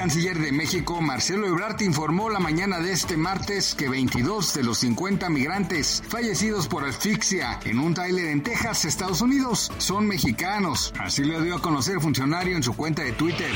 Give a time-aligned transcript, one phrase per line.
[0.00, 4.78] Canciller de México, Marcelo Ebrard, informó la mañana de este martes que 22 de los
[4.78, 10.94] 50 migrantes fallecidos por asfixia en un tráiler en Texas, Estados Unidos, son mexicanos.
[10.98, 13.50] Así lo dio a conocer el funcionario en su cuenta de Twitter.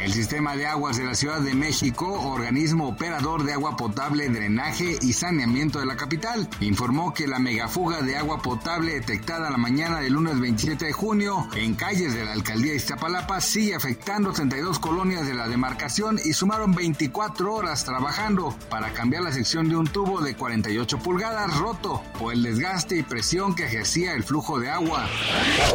[0.00, 4.98] El sistema de aguas de la Ciudad de México, organismo operador de agua potable, drenaje
[5.00, 10.00] y saneamiento de la capital, informó que la megafuga de agua potable detectada la mañana
[10.00, 15.24] del lunes 27 de junio en calles de la alcaldía Iztapalapa sigue afectando 32 colonias
[15.24, 20.22] de la demarcación y sumaron 24 horas trabajando para cambiar la sección de un tubo
[20.22, 25.06] de 48 pulgadas roto por el desgaste y presión que ejercía el flujo de agua.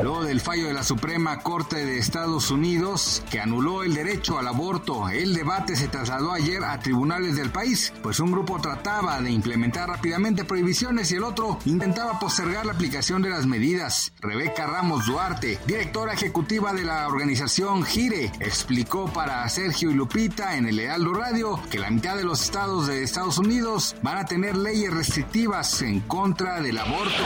[0.02, 4.48] Luego del fallo de la Suprema Corte de Estados Unidos que anuló el derecho al
[4.48, 9.30] aborto, el debate se trasladó ayer a tribunales del país, pues un grupo trataba de
[9.30, 14.12] implementar rápidamente prohibiciones y el otro intentaba postergar la aplicación de las medidas.
[14.22, 20.56] Rebeca Ramos Duarte, directora ejecutiva de la organización GIRE, explicó para hacer Sergio y Lupita
[20.56, 24.26] en el Heraldo Radio que la mitad de los estados de Estados Unidos van a
[24.26, 27.22] tener leyes restrictivas en contra del aborto.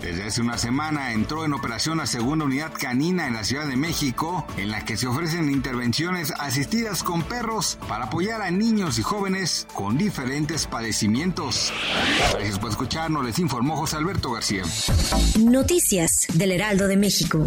[0.00, 3.76] Desde hace una semana entró en operación la segunda unidad canina en la Ciudad de
[3.76, 9.02] México, en la que se ofrecen intervenciones asistidas con perros para apoyar a niños y
[9.02, 11.74] jóvenes con diferentes padecimientos.
[12.32, 14.62] Gracias por escucharnos, les informó José Alberto García.
[15.38, 17.44] Noticias del Heraldo de México.